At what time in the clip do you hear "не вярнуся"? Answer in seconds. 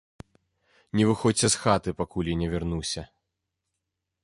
2.41-3.01